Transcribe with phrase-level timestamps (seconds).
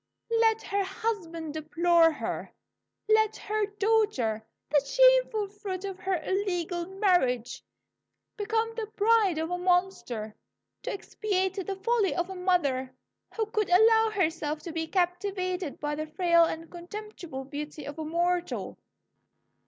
[0.31, 2.51] Let her husband deplore her!
[3.07, 7.63] Let her daughter, the shameful fruit of her illegal marriage,
[8.35, 10.35] become the bride of a monster,
[10.81, 12.95] to expiate the folly of a mother
[13.35, 18.03] who could allow herself to be captivated by the frail and contemptible beauty of a
[18.03, 18.79] mortal!'